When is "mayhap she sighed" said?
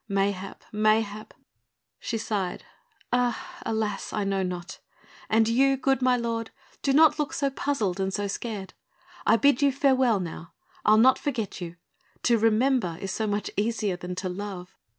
0.71-2.65